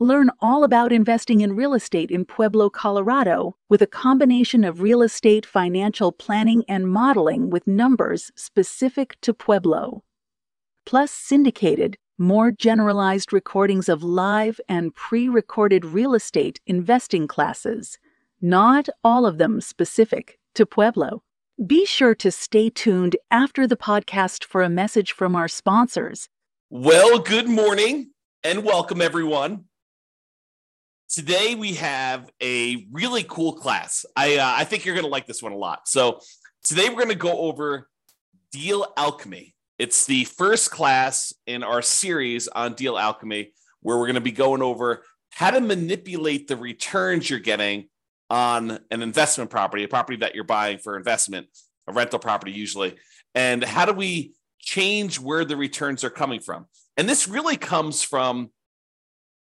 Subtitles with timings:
[0.00, 5.02] Learn all about investing in real estate in Pueblo, Colorado, with a combination of real
[5.02, 10.04] estate financial planning and modeling with numbers specific to Pueblo.
[10.86, 17.98] Plus, syndicated, more generalized recordings of live and pre recorded real estate investing classes,
[18.40, 21.24] not all of them specific to Pueblo.
[21.66, 26.28] Be sure to stay tuned after the podcast for a message from our sponsors.
[26.70, 28.12] Well, good morning
[28.44, 29.64] and welcome, everyone.
[31.08, 34.04] Today we have a really cool class.
[34.14, 35.88] I uh, I think you're going to like this one a lot.
[35.88, 36.20] So
[36.62, 37.88] today we're going to go over
[38.52, 39.54] deal alchemy.
[39.78, 44.32] It's the first class in our series on deal alchemy where we're going to be
[44.32, 47.88] going over how to manipulate the returns you're getting
[48.28, 51.46] on an investment property, a property that you're buying for investment,
[51.86, 52.96] a rental property usually,
[53.34, 56.66] and how do we change where the returns are coming from?
[56.98, 58.50] And this really comes from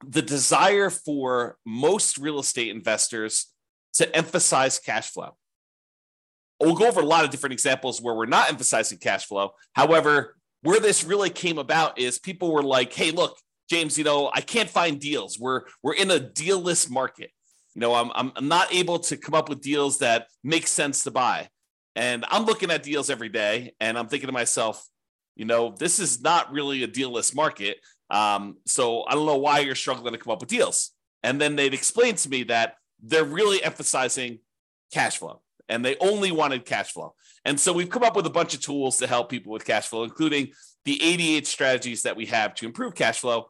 [0.06, 3.52] the desire for most real estate investors
[3.94, 5.36] to emphasize cash flow.
[6.60, 9.52] We'll go over a lot of different examples where we're not emphasizing cash flow.
[9.74, 13.38] However, where this really came about is people were like, "Hey, look,
[13.70, 15.40] James, you know, I can't find deals.
[15.40, 17.32] We're we're in a dealless market.
[17.74, 21.12] You know, I'm I'm not able to come up with deals that make sense to
[21.12, 21.50] buy."
[21.96, 24.86] And I'm looking at deals every day and I'm thinking to myself,
[25.36, 27.78] you know, this is not really a dealless market.
[28.10, 30.92] Um, so I don't know why you're struggling to come up with deals.
[31.24, 34.40] And then they'd explain to me that they're really emphasizing
[34.94, 37.16] cash flow and they only wanted cash flow.
[37.44, 39.88] And so we've come up with a bunch of tools to help people with cash
[39.88, 40.52] flow, including
[40.86, 43.48] the 88 strategies that we have to improve cash flow.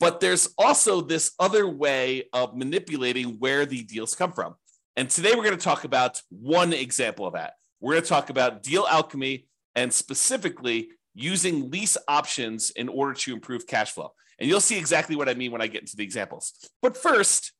[0.00, 4.54] But there's also this other way of manipulating where the deals come from.
[4.96, 7.54] And today we're going to talk about one example of that.
[7.80, 13.32] We're going to talk about deal alchemy and specifically using lease options in order to
[13.32, 14.12] improve cash flow.
[14.38, 16.52] And you'll see exactly what I mean when I get into the examples.
[16.80, 17.52] But first,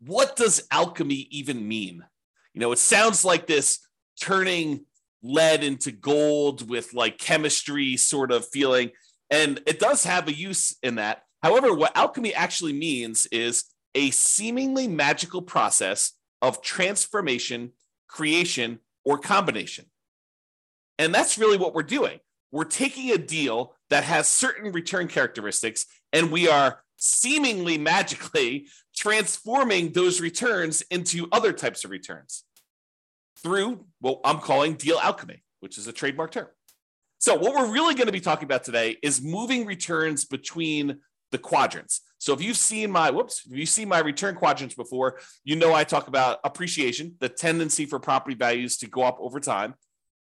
[0.00, 2.04] what does alchemy even mean?
[2.52, 3.78] You know, it sounds like this
[4.20, 4.84] turning
[5.22, 8.90] lead into gold with like chemistry sort of feeling.
[9.30, 11.22] And it does have a use in that.
[11.42, 13.64] However, what alchemy actually means is
[13.94, 16.12] a seemingly magical process
[16.42, 17.72] of transformation,
[18.08, 19.86] creation, or combination.
[20.98, 25.86] And that's really what we're doing we're taking a deal that has certain return characteristics
[26.12, 32.44] and we are seemingly magically transforming those returns into other types of returns
[33.42, 36.48] through what I'm calling deal alchemy, which is a trademark term.
[37.18, 40.98] So, what we're really going to be talking about today is moving returns between
[41.30, 42.02] the quadrants.
[42.18, 45.74] So, if you've seen my whoops, if you've seen my return quadrants before, you know
[45.74, 49.74] I talk about appreciation, the tendency for property values to go up over time,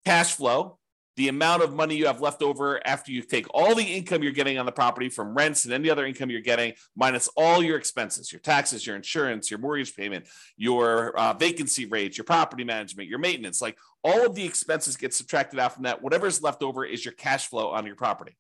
[0.05, 0.79] cash flow,
[1.17, 4.33] the amount of money you have left over after you take all the income you're
[4.33, 7.77] getting on the property from rents and any other income you're getting, minus all your
[7.77, 13.09] expenses, your taxes, your insurance, your mortgage payment, your uh, vacancy rates, your property management,
[13.09, 13.61] your maintenance.
[13.61, 16.03] Like all of the expenses get subtracted out from that.
[16.03, 18.37] Whatever's left over is your cash flow on your property.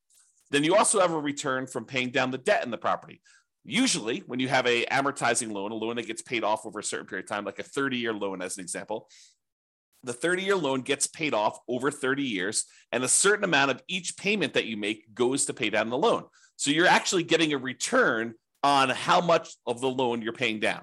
[0.50, 3.20] Then you also have a return from paying down the debt in the property.
[3.64, 6.84] Usually, when you have a amortizing loan, a loan that gets paid off over a
[6.84, 9.08] certain period of time, like a 30 year loan, as an example,
[10.04, 13.82] the 30 year loan gets paid off over 30 years, and a certain amount of
[13.88, 16.24] each payment that you make goes to pay down the loan.
[16.56, 20.82] So you're actually getting a return on how much of the loan you're paying down.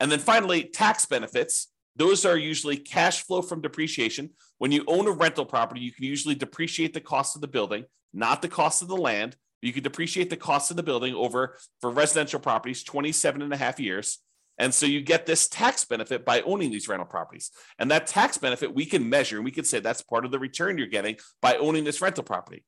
[0.00, 1.68] And then finally, tax benefits.
[1.94, 4.30] Those are usually cash flow from depreciation.
[4.58, 7.84] When you own a rental property, you can usually depreciate the cost of the building,
[8.12, 9.36] not the cost of the land.
[9.62, 13.56] You can depreciate the cost of the building over for residential properties 27 and a
[13.56, 14.18] half years.
[14.58, 17.50] And so you get this tax benefit by owning these rental properties.
[17.78, 20.38] And that tax benefit we can measure and we can say that's part of the
[20.38, 22.64] return you're getting by owning this rental property.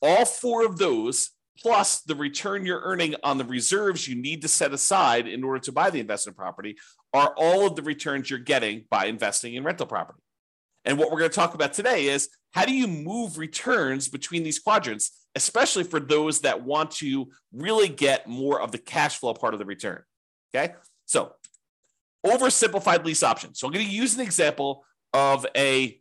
[0.00, 4.48] All four of those, plus the return you're earning on the reserves you need to
[4.48, 6.76] set aside in order to buy the investment property,
[7.12, 10.20] are all of the returns you're getting by investing in rental property.
[10.84, 14.44] And what we're going to talk about today is how do you move returns between
[14.44, 19.34] these quadrants, especially for those that want to really get more of the cash flow
[19.34, 20.02] part of the return.
[20.54, 20.74] Okay.
[21.06, 21.32] So,
[22.24, 23.54] oversimplified lease option.
[23.54, 26.00] So, I'm going to use an example of a,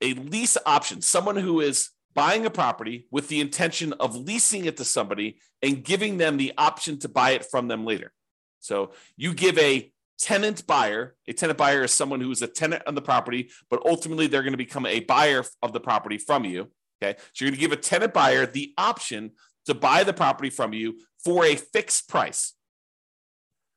[0.00, 4.76] a lease option, someone who is buying a property with the intention of leasing it
[4.76, 8.12] to somebody and giving them the option to buy it from them later.
[8.60, 12.82] So you give a tenant buyer, a tenant buyer is someone who is a tenant
[12.86, 16.44] on the property, but ultimately they're going to become a buyer of the property from
[16.44, 16.70] you.
[17.02, 17.18] Okay.
[17.32, 19.32] So you're going to give a tenant buyer the option
[19.66, 22.54] to buy the property from you for a fixed price.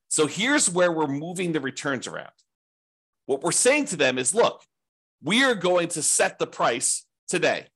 [0.08, 2.30] So here's where we're moving the returns around.
[3.26, 4.62] What we're saying to them is look,
[5.22, 7.66] we are going to set the price today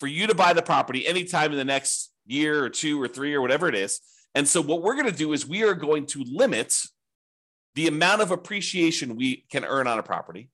[0.00, 3.34] for you to buy the property anytime in the next year or two or three
[3.34, 4.00] or whatever it is.
[4.34, 6.76] And so what we're going to do is we are going to limit
[7.74, 10.50] the amount of appreciation we can earn on a property.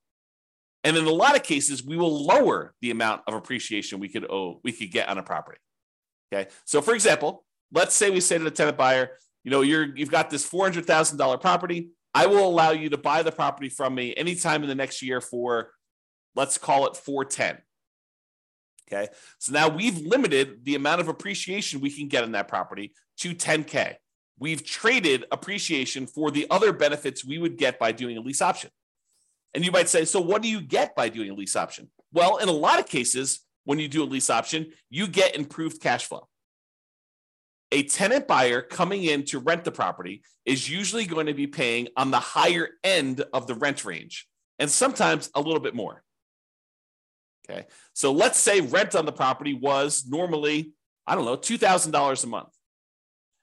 [0.84, 4.28] And in a lot of cases, we will lower the amount of appreciation we could
[4.30, 5.58] owe, we could get on a property.
[6.32, 6.50] Okay.
[6.64, 9.10] So for example, let's say we say to the tenant buyer,
[9.44, 11.90] you know, you're you've got this $400,000 property.
[12.14, 15.20] I will allow you to buy the property from me anytime in the next year
[15.20, 15.70] for
[16.34, 17.58] let's call it 410.
[18.90, 19.08] Okay.
[19.38, 23.34] So now we've limited the amount of appreciation we can get in that property to
[23.34, 23.94] 10K.
[24.38, 28.70] We've traded appreciation for the other benefits we would get by doing a lease option.
[29.54, 31.90] And you might say, so what do you get by doing a lease option?
[32.12, 35.80] Well, in a lot of cases, when you do a lease option, you get improved
[35.80, 36.28] cash flow.
[37.72, 41.88] A tenant buyer coming in to rent the property is usually going to be paying
[41.96, 44.26] on the higher end of the rent range
[44.58, 46.02] and sometimes a little bit more.
[47.48, 47.66] Okay.
[47.94, 50.72] So let's say rent on the property was normally,
[51.06, 52.48] I don't know, $2,000 a month.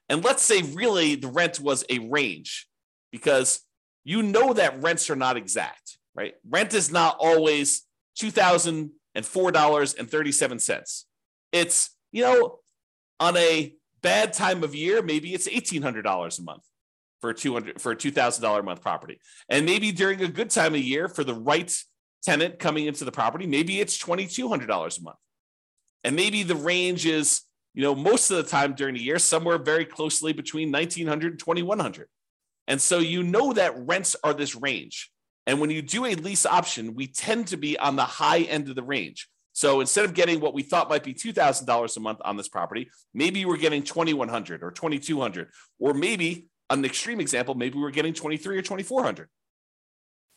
[0.08, 2.68] And let's say really the rent was a range
[3.12, 3.62] because
[4.04, 6.36] you know that rents are not exact, right?
[6.48, 7.84] Rent is not always
[8.20, 11.04] $2,004.37.
[11.52, 12.60] It's, you know,
[13.20, 16.64] on a bad time of year, maybe it's $1,800 a month
[17.22, 19.20] for a 200 for a $2,000 a month property.
[19.50, 21.76] And maybe during a good time of year for the right
[22.24, 25.18] tenant coming into the property, maybe it's $2,200 a month.
[26.04, 27.42] And maybe the range is,
[27.74, 31.40] you know, most of the time during the year, somewhere very closely between 1900 and
[31.40, 32.08] 2100.
[32.68, 35.12] And so you know that rents are this range.
[35.48, 38.70] And when you do a lease option, we tend to be on the high end
[38.70, 39.28] of the range.
[39.54, 42.90] So instead of getting what we thought might be $2,000 a month on this property,
[43.14, 45.50] maybe we're getting 2100 or 2200
[45.80, 49.28] or maybe an extreme example, maybe we're getting 23 or 2400.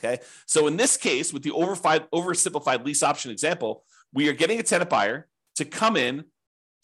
[0.03, 0.23] Okay.
[0.47, 4.59] So in this case, with the over five, oversimplified lease option example, we are getting
[4.59, 6.25] a tenant buyer to come in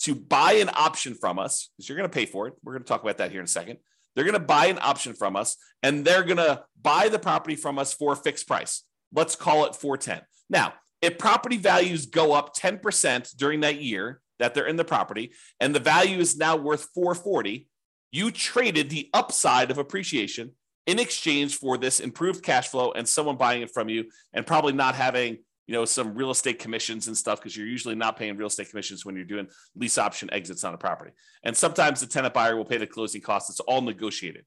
[0.00, 2.54] to buy an option from us because you're going to pay for it.
[2.62, 3.78] We're going to talk about that here in a second.
[4.14, 7.56] They're going to buy an option from us and they're going to buy the property
[7.56, 8.84] from us for a fixed price.
[9.12, 10.22] Let's call it 410.
[10.48, 15.32] Now, if property values go up 10% during that year that they're in the property
[15.60, 17.66] and the value is now worth 440,
[18.10, 20.52] you traded the upside of appreciation
[20.86, 24.72] in exchange for this improved cash flow and someone buying it from you and probably
[24.72, 28.36] not having you know some real estate commissions and stuff because you're usually not paying
[28.38, 29.46] real estate commissions when you're doing
[29.76, 31.10] lease option exits on a property.
[31.42, 33.50] And sometimes the tenant buyer will pay the closing costs.
[33.50, 34.46] It's all negotiated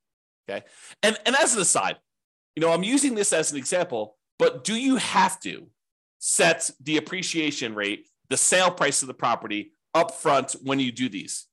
[0.50, 0.65] okay?
[1.03, 1.98] And and as an aside
[2.56, 5.68] you know i'm using this as an example but do you have to
[6.22, 11.10] set the appreciation rate the sale price of the property up front when you do
[11.10, 11.48] these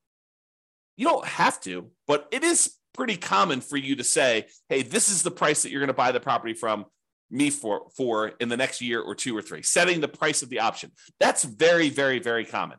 [0.97, 5.09] you don't have to but it is pretty common for you to say, hey, this
[5.09, 6.85] is the price that you're going to buy the property from
[7.31, 10.49] me for for in the next year or two or three, setting the price of
[10.49, 10.91] the option.
[11.21, 12.79] That's very, very, very common.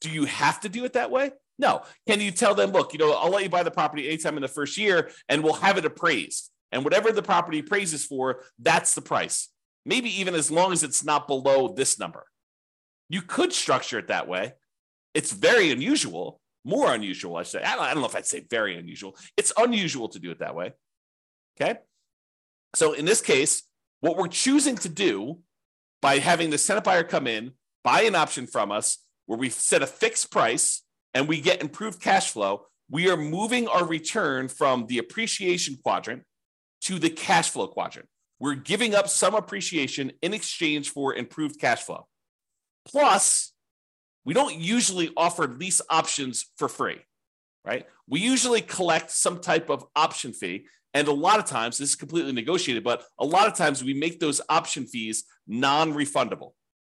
[0.00, 1.32] Do you have to do it that way?
[1.58, 1.82] No.
[2.08, 4.42] Can you tell them, look, you know, I'll let you buy the property anytime in
[4.42, 6.50] the first year and we'll have it appraised.
[6.72, 9.50] And whatever the property appraises for, that's the price.
[9.84, 12.26] Maybe even as long as it's not below this number.
[13.08, 14.52] You could structure it that way.
[15.14, 17.62] It's very unusual, more unusual, I say.
[17.62, 19.16] I don't, I don't know if I'd say very unusual.
[19.36, 20.72] It's unusual to do it that way.
[21.60, 21.80] Okay.
[22.76, 23.64] So in this case,
[24.00, 25.40] what we're choosing to do
[26.00, 29.82] by having the tenant buyer come in, buy an option from us, where we set
[29.82, 30.82] a fixed price
[31.14, 36.22] and we get improved cash flow, we are moving our return from the appreciation quadrant
[36.82, 38.08] to the cash flow quadrant.
[38.40, 42.08] We're giving up some appreciation in exchange for improved cash flow.
[42.86, 43.52] Plus,
[44.24, 47.00] we don't usually offer lease options for free,
[47.64, 47.86] right?
[48.08, 50.66] We usually collect some type of option fee.
[50.94, 53.94] And a lot of times, this is completely negotiated, but a lot of times we
[53.94, 56.52] make those option fees non refundable,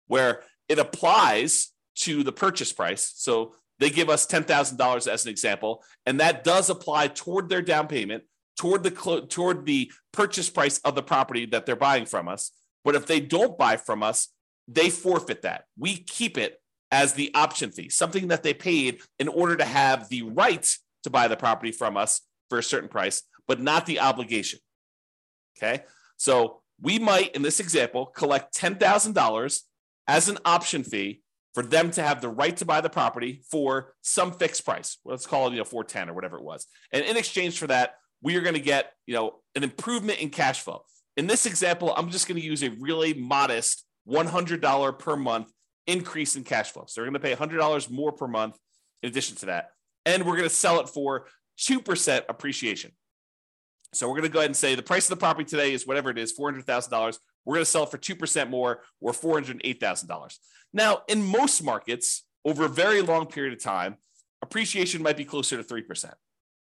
[0.07, 3.13] where it applies to the purchase price.
[3.17, 7.89] So they give us $10,000 as an example, and that does apply toward their down
[7.89, 8.25] payment,
[8.61, 12.53] toward the, toward the purchase price of the property that they're buying from us.
[12.85, 14.29] But if they don't buy from us,
[14.69, 15.65] they forfeit that.
[15.79, 16.61] We keep it
[16.93, 21.09] as the option fee, something that they paid in order to have the right to
[21.09, 24.59] buy the property from us for a certain price, but not the obligation.
[25.57, 25.85] Okay.
[26.19, 29.61] So we might, in this example, collect $10,000
[30.07, 31.23] as an option fee
[31.55, 34.99] for them to have the right to buy the property for some fixed price.
[35.07, 36.67] Let's call it, you know, 410 or whatever it was.
[36.93, 40.31] And in exchange for that, we are going to get, you know, an improvement in
[40.31, 40.83] cash flow.
[41.17, 45.53] In this example, I'm just going to use a really modest $100 per month
[45.87, 46.85] increase in cash flow.
[46.87, 48.57] So we're going to pay $100 more per month
[49.03, 49.71] in addition to that.
[50.07, 51.27] And we're going to sell it for
[51.59, 52.93] 2% appreciation.
[53.93, 55.87] So we're going to go ahead and say the price of the property today is
[55.87, 57.19] whatever it is, $400,000.
[57.45, 60.39] We're going to sell it for 2% more or $408,000.
[60.73, 63.97] Now, in most markets, over a very long period of time,
[64.43, 66.13] appreciation might be closer to 3%.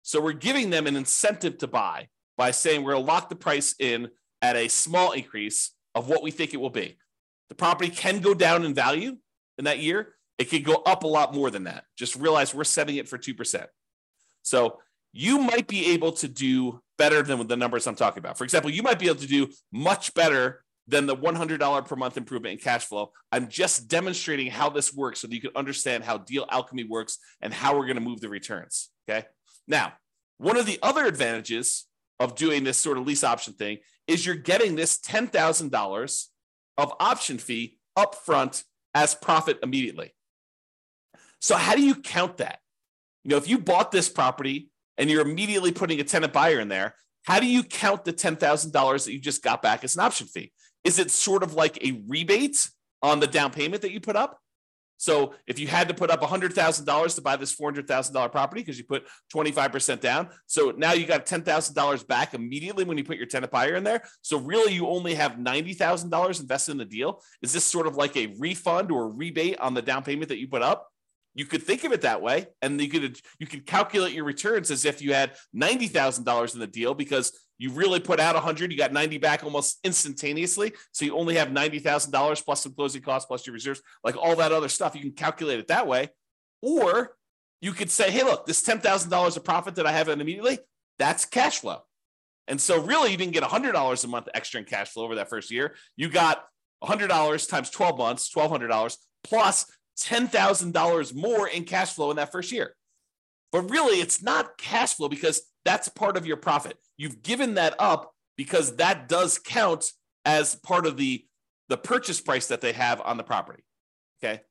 [0.05, 3.35] So we're giving them an incentive to buy by saying we're going to lock the
[3.35, 4.09] price in
[4.39, 6.97] at a small increase of what we think it will be.
[7.49, 9.17] The property can go down in value
[9.57, 10.13] in that year.
[10.37, 11.85] It could go up a lot more than that.
[11.97, 13.65] Just realize we're setting it for 2%.
[14.43, 14.79] So
[15.11, 18.37] you might be able to do better than the numbers I'm talking about.
[18.37, 22.15] For example, you might be able to do much better than the $100 per month
[22.15, 23.11] improvement in cash flow.
[23.31, 27.17] I'm just demonstrating how this works so that you can understand how deal alchemy works
[27.41, 28.91] and how we're going to move the returns.
[29.09, 29.25] Okay.
[29.67, 29.93] Now,
[30.37, 31.85] one of the other advantages
[32.19, 36.25] of doing this sort of lease option thing is you're getting this $10,000
[36.77, 40.13] of option fee upfront as profit immediately.
[41.39, 42.59] So, how do you count that?
[43.23, 46.69] You know, if you bought this property and you're immediately putting a tenant buyer in
[46.69, 50.27] there, how do you count the $10,000 that you just got back as an option
[50.27, 50.51] fee?
[50.83, 52.69] Is it sort of like a rebate
[53.01, 54.39] on the down payment that you put up?
[54.97, 58.85] So if you had to put up $100,000 to buy this $400,000 property because you
[58.85, 63.51] put 25% down, so now you got $10,000 back immediately when you put your tenant
[63.51, 64.03] buyer in there.
[64.21, 67.21] So really you only have $90,000 invested in the deal.
[67.41, 70.39] Is this sort of like a refund or a rebate on the down payment that
[70.39, 70.87] you put up?
[71.35, 74.71] You could think of it that way, and you could you could calculate your returns
[74.71, 78.35] as if you had ninety thousand dollars in the deal because you really put out
[78.35, 80.73] 100 you got 90 back almost instantaneously.
[80.91, 84.51] So you only have $90000 plus some closing costs plus your reserves like all that
[84.51, 84.95] other stuff.
[84.95, 86.09] You can calculate it that way.
[86.61, 87.15] Or
[87.61, 90.59] you could say hey look this $10000 of profit that i have immediately
[90.99, 91.81] that's cash flow.
[92.47, 95.29] And so really you didn't get $100 a month extra in cash flow over that
[95.29, 95.75] first year.
[95.95, 96.45] You got
[96.83, 99.65] $100 times 12 months $1200 plus
[99.99, 102.75] $10000 more in cash flow in that first year.
[103.51, 107.75] But really it's not cash flow because that's part of your profit You've given that
[107.79, 109.91] up because that does count
[110.23, 111.25] as part of the,
[111.69, 113.63] the purchase price that they have on the property.
[114.23, 114.41] Okay.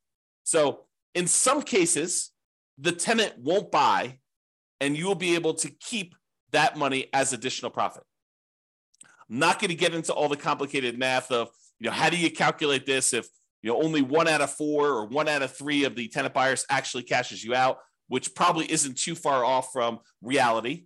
[0.44, 0.80] So
[1.14, 2.30] in some cases,
[2.78, 4.18] the tenant won't buy
[4.80, 6.14] and you will be able to keep
[6.52, 8.02] that money as additional profit.
[9.30, 11.48] I'm not going to get into all the complicated math of,
[11.80, 13.26] you know, how do you calculate this if,
[13.62, 16.34] you know, only one out of four or one out of three of the tenant
[16.34, 17.78] buyers actually cashes you out,
[18.08, 20.84] which probably isn't too far off from reality.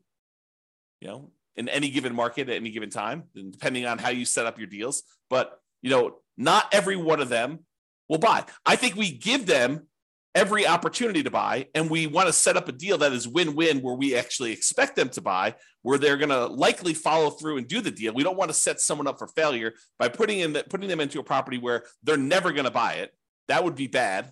[1.01, 4.47] You know, in any given market at any given time, depending on how you set
[4.47, 5.03] up your deals.
[5.29, 7.61] But you know, not every one of them
[8.09, 8.45] will buy.
[8.65, 9.87] I think we give them
[10.35, 13.81] every opportunity to buy, and we want to set up a deal that is win-win,
[13.81, 17.67] where we actually expect them to buy, where they're going to likely follow through and
[17.67, 18.15] do the deal.
[18.15, 21.01] We don't want to set someone up for failure by putting in the, putting them
[21.01, 23.13] into a property where they're never going to buy it.
[23.49, 24.31] That would be bad.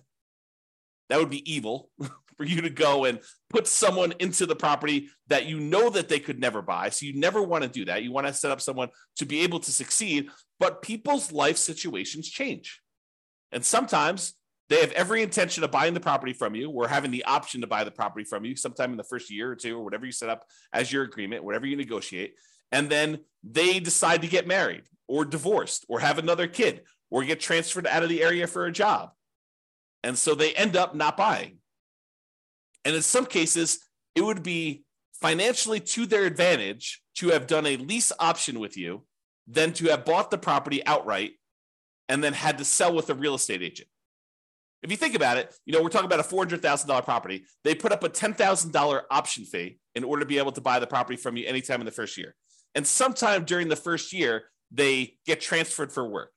[1.09, 1.89] That would be evil.
[2.37, 6.19] for you to go and put someone into the property that you know that they
[6.19, 6.89] could never buy.
[6.89, 8.03] So you never want to do that.
[8.03, 10.29] You want to set up someone to be able to succeed,
[10.59, 12.81] but people's life situations change.
[13.51, 14.33] And sometimes
[14.69, 17.67] they have every intention of buying the property from you or having the option to
[17.67, 20.11] buy the property from you sometime in the first year or two or whatever you
[20.11, 22.35] set up as your agreement, whatever you negotiate.
[22.71, 27.39] And then they decide to get married or divorced or have another kid or get
[27.39, 29.11] transferred out of the area for a job.
[30.03, 31.59] And so they end up not buying.
[32.87, 33.79] And in some cases,
[34.15, 34.85] it would be
[35.21, 39.03] financially to their advantage to have done a lease option with you
[39.45, 41.33] than to have bought the property outright
[42.07, 43.89] and then had to sell with a real estate agent.
[44.83, 47.43] If you think about it, you know, we're talking about a $400,000 property.
[47.65, 50.87] They put up a $10,000 option fee in order to be able to buy the
[50.87, 52.35] property from you anytime in the first year.
[52.73, 56.31] And sometime during the first year, they get transferred for work.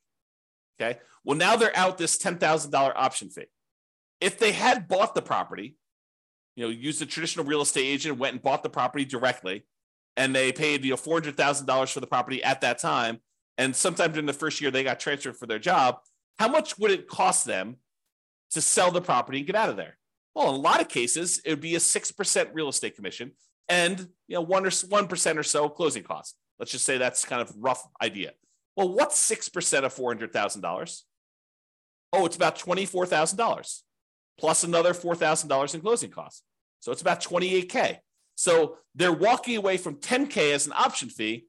[0.81, 0.99] Okay.
[1.23, 3.45] Well, now they're out this $10,000 option fee.
[4.19, 5.77] If they had bought the property
[6.55, 9.65] you know, used a traditional real estate agent, went and bought the property directly,
[10.17, 13.19] and they paid you know four hundred thousand dollars for the property at that time.
[13.57, 15.99] And sometime during the first year, they got transferred for their job.
[16.39, 17.77] How much would it cost them
[18.51, 19.97] to sell the property and get out of there?
[20.33, 23.31] Well, in a lot of cases, it would be a six percent real estate commission
[23.69, 26.35] and you know one or one percent or so closing costs.
[26.59, 28.31] Let's just say that's kind of rough idea.
[28.75, 31.05] Well, what's six percent of four hundred thousand dollars?
[32.13, 33.83] Oh, it's about twenty four thousand dollars
[34.41, 36.41] plus another $4,000 in closing costs.
[36.79, 37.97] So it's about 28K.
[38.35, 41.45] So they're walking away from 10K as an option fee.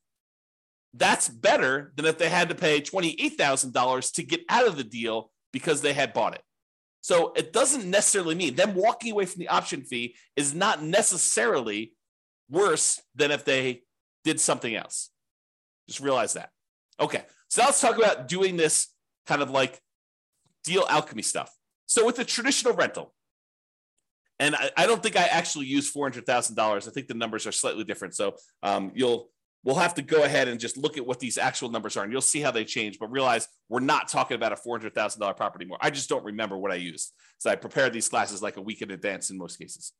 [0.93, 5.31] That's better than if they had to pay $28,000 to get out of the deal
[5.55, 6.43] because they had bought it.
[7.01, 11.95] So it doesn't necessarily mean them walking away from the option fee is not necessarily
[12.51, 13.83] worse than if they
[14.23, 15.09] did something else.
[15.89, 16.51] Just realize that.
[17.01, 17.23] Okay.
[17.49, 18.89] So now let's talk about doing this
[19.27, 19.81] kind of like
[20.63, 21.51] deal alchemy stuff.
[21.93, 23.13] So with the traditional rental,
[24.39, 26.89] and I, I don't think I actually use four hundred thousand dollars.
[26.89, 28.15] I think the numbers are slightly different.
[28.15, 29.29] So um, you'll
[29.63, 32.11] we'll have to go ahead and just look at what these actual numbers are, and
[32.11, 32.99] you'll see how they change.
[32.99, 35.77] But realize we're not talking about a four hundred thousand dollar property anymore.
[35.83, 38.81] I just don't remember what I used, so I prepared these classes like a week
[38.81, 39.93] in advance in most cases.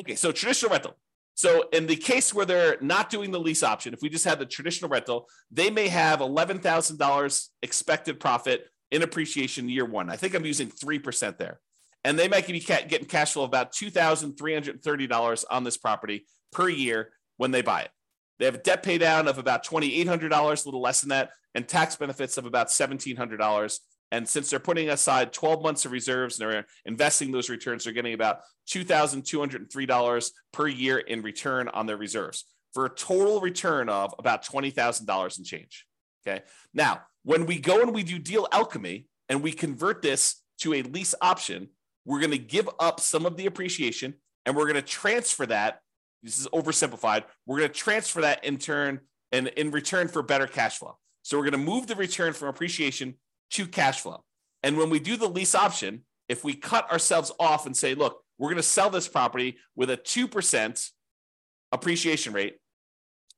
[0.00, 0.96] Okay, so traditional rental.
[1.34, 4.38] So in the case where they're not doing the lease option, if we just had
[4.38, 10.08] the traditional rental, they may have eleven thousand dollars expected profit in appreciation year one.
[10.08, 11.60] I think I'm using three percent there
[12.04, 17.12] and they might be getting cash flow of about $2,330 on this property per year
[17.38, 17.90] when they buy it.
[18.38, 21.66] They have a debt pay down of about $2,800, a little less than that, and
[21.66, 23.78] tax benefits of about $1,700.
[24.12, 27.92] And since they're putting aside 12 months of reserves and they're investing those returns, they're
[27.92, 34.14] getting about $2,203 per year in return on their reserves for a total return of
[34.18, 35.86] about $20,000 in change.
[36.26, 36.42] Okay.
[36.72, 40.82] Now, when we go and we do deal alchemy and we convert this to a
[40.82, 41.68] lease option,
[42.04, 44.14] we're going to give up some of the appreciation
[44.46, 45.80] and we're going to transfer that.
[46.22, 47.24] This is oversimplified.
[47.46, 49.00] We're going to transfer that in turn
[49.32, 50.96] and in return for better cash flow.
[51.22, 53.14] So we're going to move the return from appreciation
[53.52, 54.24] to cash flow.
[54.62, 58.22] And when we do the lease option, if we cut ourselves off and say, look,
[58.38, 60.90] we're going to sell this property with a 2%
[61.72, 62.56] appreciation rate,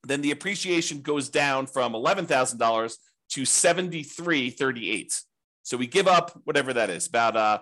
[0.07, 2.97] then the appreciation goes down from $11,000
[3.29, 5.21] to 73.38.
[5.63, 7.59] So we give up whatever that is, about uh,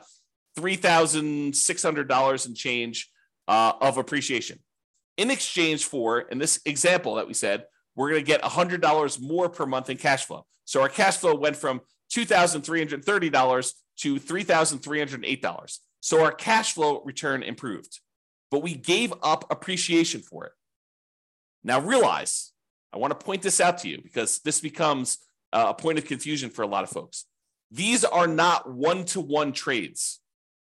[0.57, 3.09] $3,600 and change
[3.47, 4.59] uh, of appreciation.
[5.17, 9.49] In exchange for, in this example that we said, we're going to get $100 more
[9.49, 10.45] per month in cash flow.
[10.65, 11.81] So our cash flow went from
[12.13, 15.79] $2,330 to $3,308.
[16.01, 17.99] So our cash flow return improved,
[18.51, 20.51] but we gave up appreciation for it.
[21.65, 22.53] Now realize,
[22.93, 25.17] I want to point this out to you because this becomes
[25.51, 27.25] a point of confusion for a lot of folks.
[27.71, 30.21] These are not one to one trades.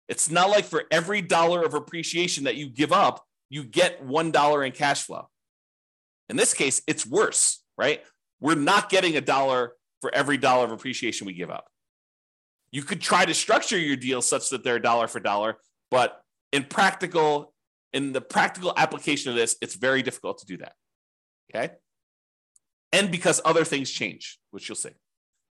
[0.09, 4.67] It's not like for every dollar of appreciation that you give up, you get $1
[4.67, 5.29] in cash flow.
[6.29, 8.03] In this case, it's worse, right?
[8.41, 11.67] We're not getting a dollar for every dollar of appreciation we give up.
[12.71, 15.57] You could try to structure your deal such that they're dollar for dollar,
[15.91, 16.21] but
[16.53, 17.53] in practical,
[17.93, 20.75] in the practical application of this, it's very difficult to do that.
[21.53, 21.73] Okay.
[22.93, 24.91] And because other things change, which you'll see.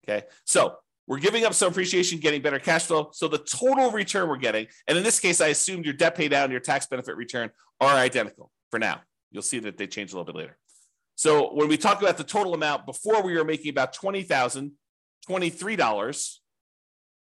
[0.08, 0.26] Okay.
[0.44, 3.10] So we're giving up some appreciation, getting better cash flow.
[3.12, 6.28] So the total return we're getting, and in this case, I assumed your debt pay
[6.28, 9.00] down, your tax benefit return are identical for now.
[9.30, 10.58] You'll see that they change a little bit later.
[11.14, 14.72] So when we talk about the total amount, before we were making about twenty thousand
[15.26, 16.40] twenty-three dollars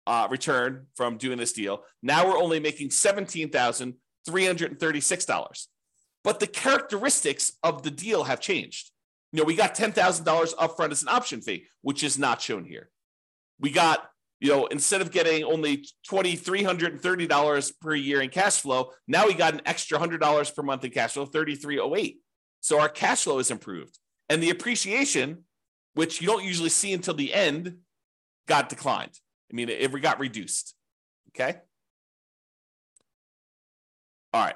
[0.06, 1.84] uh, return from doing this deal.
[2.02, 5.70] Now we're only making seventeen thousand three hundred and thirty-six dollars.
[6.24, 8.92] But the characteristics of the deal have changed.
[9.32, 12.42] You know, we got ten thousand dollars upfront as an option fee, which is not
[12.42, 12.90] shown here.
[13.60, 19.26] We got you know instead of getting only $2330 per year in cash flow now
[19.26, 22.20] we got an extra $100 per month in cash flow 3308
[22.62, 23.98] so our cash flow is improved.
[24.30, 25.44] And the appreciation
[25.94, 27.78] which you don't usually see until the end
[28.48, 29.20] got declined.
[29.52, 30.76] I mean it got reduced.
[31.30, 31.58] Okay?
[34.34, 34.56] All right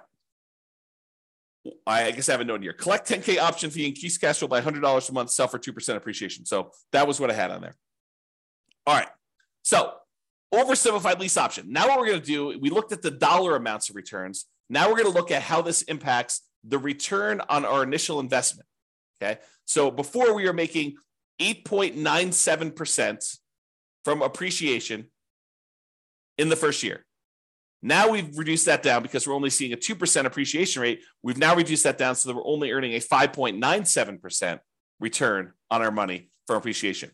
[1.85, 2.73] I guess I have a note here.
[2.73, 5.95] Collect 10K option fee, and Keys cash flow by $100 a month, sell for 2%
[5.95, 6.45] appreciation.
[6.45, 7.75] So that was what I had on there.
[8.87, 9.09] All right.
[9.63, 9.93] So
[10.53, 11.71] oversimplified lease option.
[11.71, 14.47] Now what we're going to do, we looked at the dollar amounts of returns.
[14.69, 18.67] Now we're going to look at how this impacts the return on our initial investment.
[19.21, 19.39] Okay.
[19.65, 20.95] So before we were making
[21.39, 23.37] 8.97%
[24.03, 25.07] from appreciation
[26.37, 27.05] in the first year.
[27.81, 31.01] Now we've reduced that down because we're only seeing a 2% appreciation rate.
[31.23, 34.59] We've now reduced that down so that we're only earning a 5.97%
[34.99, 37.11] return on our money from appreciation.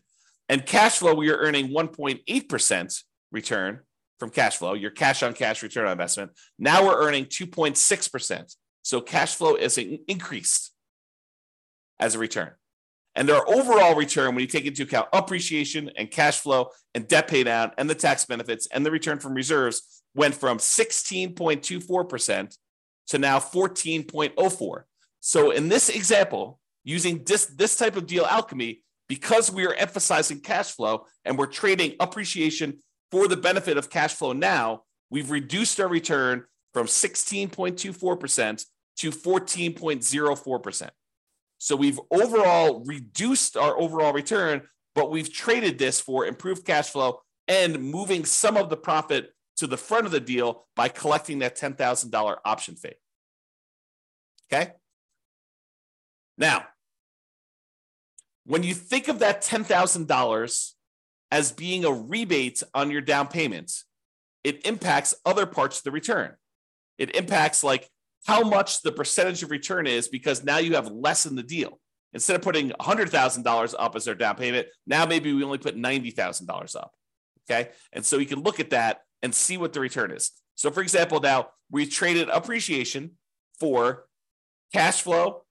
[0.48, 3.02] And cash flow, we are earning 1.8%
[3.32, 3.80] return
[4.18, 6.32] from cash flow, your cash on cash return on investment.
[6.58, 8.56] Now we're earning 2.6%.
[8.82, 10.72] So cash flow is increased
[12.00, 12.52] as a return.
[13.14, 17.26] And our overall return, when you take into account appreciation and cash flow and debt
[17.26, 22.56] pay down and the tax benefits and the return from reserves, went from 16.24%
[23.08, 24.82] to now 14.04.
[25.20, 30.40] So in this example, using this, this type of deal alchemy, because we are emphasizing
[30.40, 32.78] cash flow and we're trading appreciation
[33.10, 36.44] for the benefit of cash flow now, we've reduced our return
[36.74, 38.64] from 16.24%
[38.98, 40.90] to 14.04%.
[41.58, 44.62] So we've overall reduced our overall return,
[44.94, 49.66] but we've traded this for improved cash flow and moving some of the profit to
[49.66, 52.92] the front of the deal by collecting that $10,000 option fee.
[54.50, 54.72] Okay.
[56.36, 56.64] Now,
[58.44, 60.72] when you think of that $10,000
[61.30, 63.72] as being a rebate on your down payment,
[64.44, 66.34] it impacts other parts of the return.
[66.96, 67.90] It impacts like
[68.26, 71.80] how much the percentage of return is because now you have less in the deal.
[72.14, 76.76] Instead of putting $100,000 up as our down payment, now maybe we only put $90,000
[76.76, 76.92] up.
[77.50, 77.70] Okay.
[77.92, 80.32] And so you can look at that and see what the return is.
[80.54, 83.12] So, for example, now we traded appreciation
[83.58, 84.06] for
[84.72, 85.44] cash flow,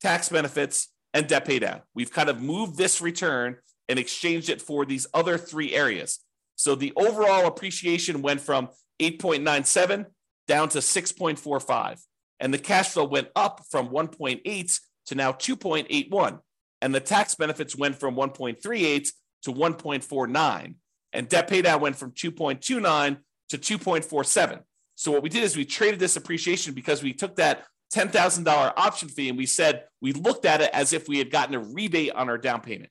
[0.00, 1.82] tax benefits, and debt pay down.
[1.94, 3.56] We've kind of moved this return
[3.88, 6.20] and exchanged it for these other three areas.
[6.56, 8.68] So the overall appreciation went from
[9.00, 10.06] 8.97
[10.46, 12.00] down to 6.45.
[12.40, 16.40] And the cash flow went up from 1.8 to now 2.81.
[16.82, 19.10] And the tax benefits went from 1.38
[19.42, 20.74] to 1.49.
[21.14, 23.18] And debt paydown went from 2.29
[23.50, 24.60] to 2.47.
[24.96, 28.46] So what we did is we traded this appreciation because we took that $10,000
[28.76, 31.60] option fee and we said we looked at it as if we had gotten a
[31.60, 32.90] rebate on our down payment.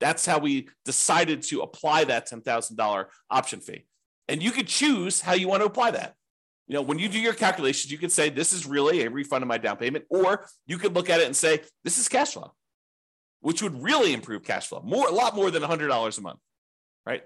[0.00, 3.86] That's how we decided to apply that $10,000 option fee.
[4.28, 6.14] And you could choose how you want to apply that.
[6.66, 9.42] You know, when you do your calculations, you could say this is really a refund
[9.42, 12.32] of my down payment, or you could look at it and say this is cash
[12.32, 12.52] flow,
[13.40, 16.38] which would really improve cash flow more, a lot more than $100 a month,
[17.04, 17.22] right?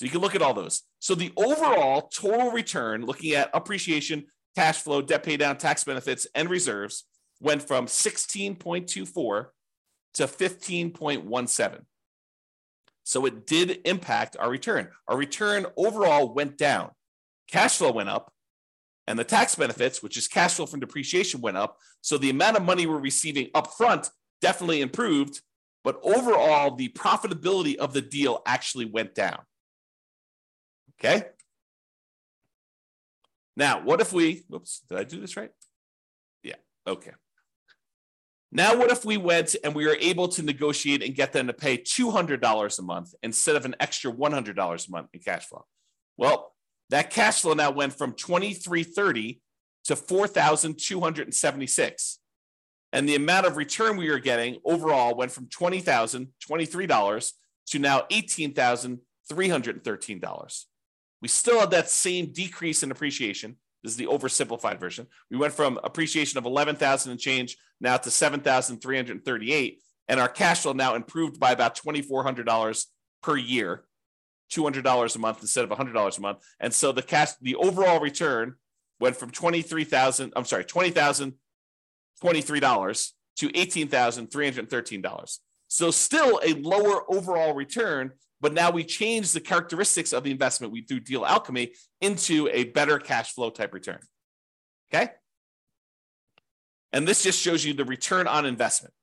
[0.00, 0.80] So you can look at all those.
[0.98, 4.24] So the overall total return, looking at appreciation,
[4.56, 7.04] cash flow, debt pay down, tax benefits, and reserves,
[7.38, 9.46] went from 16.24
[10.14, 11.80] to 15.17.
[13.04, 14.88] So it did impact our return.
[15.06, 16.92] Our return overall went down.
[17.50, 18.32] Cash flow went up,
[19.06, 21.76] and the tax benefits, which is cash flow from depreciation, went up.
[22.00, 24.08] So the amount of money we're receiving upfront
[24.40, 25.42] definitely improved,
[25.84, 29.40] but overall, the profitability of the deal actually went down.
[31.02, 31.24] Okay.
[33.56, 35.50] Now, what if we, whoops, did I do this right?
[36.42, 36.56] Yeah.
[36.86, 37.12] Okay.
[38.52, 41.52] Now, what if we went and we were able to negotiate and get them to
[41.52, 45.64] pay $200 a month instead of an extra $100 a month in cash flow?
[46.16, 46.52] Well,
[46.90, 49.40] that cash flow now went from 2330
[49.84, 52.18] to 4276
[52.92, 57.32] and the amount of return we were getting overall went from $20,023
[57.68, 60.64] to now $18,313.
[61.22, 63.56] We still had that same decrease in appreciation.
[63.82, 65.06] This is the oversimplified version.
[65.30, 69.80] We went from appreciation of 11,000 and change now to 7,338
[70.10, 72.86] and our cash flow now improved by about $2,400
[73.22, 73.84] per year,
[74.52, 76.38] $200 a month instead of $100 a month.
[76.58, 78.56] And so the cash, the overall return
[78.98, 85.38] went from 23,000, I'm sorry, $20,023 to $18,313.
[85.68, 90.72] So still a lower overall return, but now we change the characteristics of the investment
[90.72, 94.00] we do deal alchemy into a better cash flow type return.
[94.92, 95.10] Okay.
[96.92, 98.94] And this just shows you the return on investment.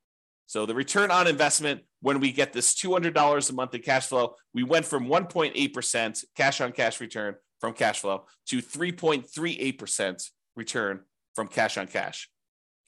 [0.45, 4.35] So the return on investment, when we get this $200 a month in cash flow,
[4.53, 11.01] we went from 1.8% cash on cash return from cash flow to 3.38% return
[11.35, 12.29] from cash on cash.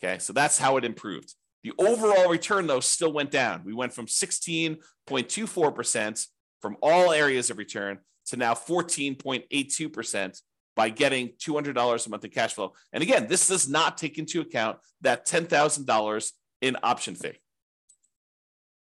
[0.02, 0.20] Okay.
[0.20, 1.36] So that's how it improved.
[1.64, 3.64] The overall return, though, still went down.
[3.66, 6.28] We went from 16.24%
[6.62, 10.42] from all areas of return to now 14.82%
[10.76, 12.74] by getting $200 a month in cash flow.
[12.94, 17.34] And again, this does not take into account that $10,000 in option fee.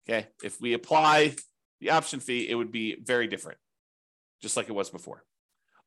[0.09, 0.27] Okay.
[0.43, 1.37] If we apply
[1.81, 3.59] the option fee, it would be very different,
[4.43, 5.25] just like it was before.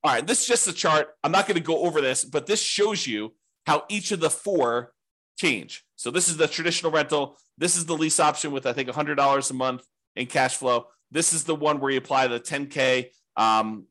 [0.03, 0.25] All right.
[0.25, 1.09] This is just a chart.
[1.23, 3.33] I'm not going to go over this, but this shows you
[3.67, 4.93] how each of the four
[5.37, 5.83] change.
[5.95, 7.37] So this is the traditional rental.
[7.57, 10.87] This is the lease option with, I think, $100 a month in cash flow.
[11.11, 13.85] This is the one where you apply the 10K um,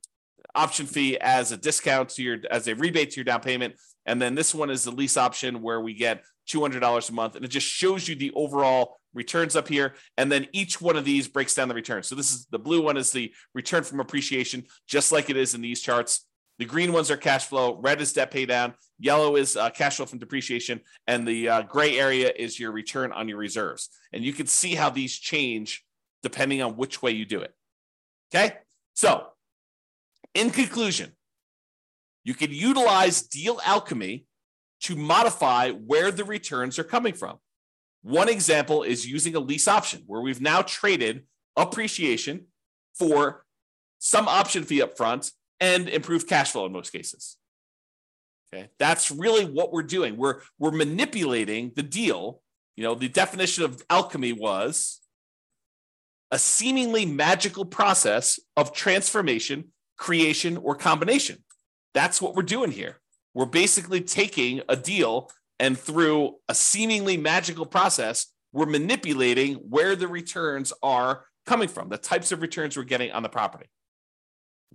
[0.54, 3.74] option fee as a discount to your, as a rebate to your down payment.
[4.06, 7.36] And then this one is the lease option where we get $200 a month.
[7.36, 9.94] And it just shows you the overall returns up here.
[10.16, 12.02] And then each one of these breaks down the return.
[12.02, 15.54] So this is the blue one is the return from appreciation, just like it is
[15.54, 16.26] in these charts.
[16.58, 17.78] The green ones are cash flow.
[17.80, 18.74] Red is debt pay down.
[18.98, 20.80] Yellow is uh, cash flow from depreciation.
[21.06, 23.88] And the uh, gray area is your return on your reserves.
[24.12, 25.84] And you can see how these change
[26.22, 27.54] depending on which way you do it.
[28.32, 28.56] Okay.
[28.94, 29.26] So,
[30.34, 31.12] in conclusion,
[32.24, 34.26] you can utilize deal alchemy
[34.82, 37.38] to modify where the returns are coming from.
[38.02, 41.24] One example is using a lease option where we've now traded
[41.56, 42.46] appreciation
[42.94, 43.44] for
[43.98, 47.36] some option fee up front and improved cash flow in most cases.
[48.52, 48.70] Okay.
[48.78, 50.16] That's really what we're doing.
[50.16, 52.40] We're we're manipulating the deal.
[52.76, 55.00] You know, the definition of alchemy was
[56.30, 61.44] a seemingly magical process of transformation creation, or combination.
[61.92, 63.00] That's what we're doing here.
[63.34, 70.08] We're basically taking a deal and through a seemingly magical process, we're manipulating where the
[70.08, 73.66] returns are coming from, the types of returns we're getting on the property.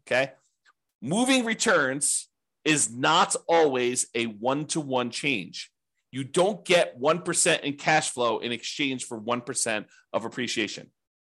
[0.01, 0.31] Okay.
[1.01, 2.29] Moving returns
[2.63, 5.71] is not always a one to one change.
[6.11, 10.91] You don't get 1% in cash flow in exchange for 1% of appreciation.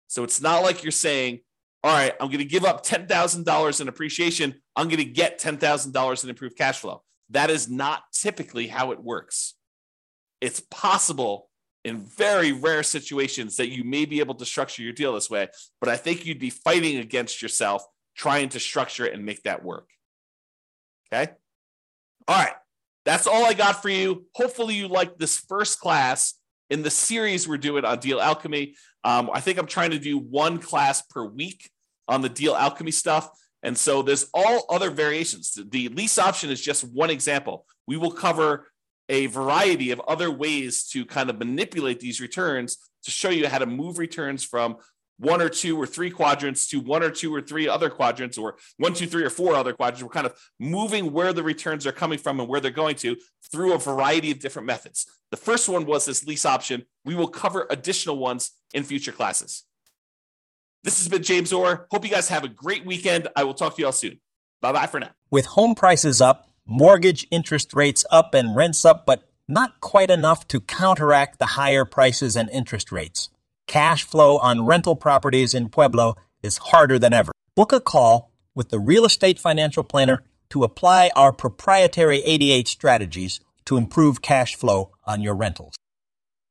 [0.09, 1.39] So it's not like you're saying,
[1.83, 4.55] all right, I'm going to give up $10,000 in appreciation.
[4.75, 7.03] I'm going to get $10,000 in improved cash flow.
[7.29, 9.53] That is not typically how it works.
[10.41, 11.49] It's possible
[11.85, 15.47] in very rare situations that you may be able to structure your deal this way,
[15.79, 17.85] but I think you'd be fighting against yourself
[18.17, 19.87] trying to structure it and make that work.
[21.13, 21.31] Okay.
[22.27, 22.55] All right.
[23.05, 24.25] That's all I got for you.
[24.35, 26.33] Hopefully, you like this first class
[26.69, 28.75] in the series we're doing on deal alchemy.
[29.03, 31.69] Um, I think I'm trying to do one class per week
[32.07, 33.29] on the deal alchemy stuff.
[33.63, 35.57] And so there's all other variations.
[35.69, 37.65] The lease option is just one example.
[37.87, 38.67] We will cover
[39.09, 43.57] a variety of other ways to kind of manipulate these returns to show you how
[43.57, 44.77] to move returns from
[45.19, 48.55] one or two or three quadrants to one or two or three other quadrants or
[48.77, 50.01] one, two, three or four other quadrants.
[50.01, 53.17] We're kind of moving where the returns are coming from and where they're going to
[53.51, 55.05] through a variety of different methods.
[55.31, 56.85] The first one was this lease option.
[57.05, 59.63] We will cover additional ones in future classes.
[60.83, 61.87] This has been James Orr.
[61.91, 63.27] Hope you guys have a great weekend.
[63.35, 64.19] I will talk to you all soon.
[64.61, 65.11] Bye bye for now.
[65.29, 70.47] With home prices up, mortgage interest rates up, and rents up, but not quite enough
[70.47, 73.29] to counteract the higher prices and interest rates.
[73.69, 77.31] Cash flow on rental properties in Pueblo is harder than ever.
[77.53, 83.41] Book a call with the Real Estate Financial Planner to apply our proprietary 88 strategies
[83.65, 85.75] to improve cash flow on your rentals.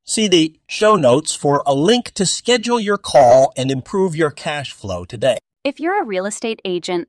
[0.04, 4.70] See the show notes for a link to schedule your call and improve your cash
[4.70, 5.38] flow today.
[5.64, 7.08] If you're a real estate agent,